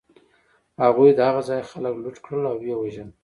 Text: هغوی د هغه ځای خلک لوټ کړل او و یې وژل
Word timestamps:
هغوی 0.83 1.09
د 1.15 1.19
هغه 1.27 1.41
ځای 1.49 1.61
خلک 1.71 1.93
لوټ 2.03 2.17
کړل 2.25 2.43
او 2.51 2.57
و 2.59 2.65
یې 2.67 2.75
وژل 2.77 3.09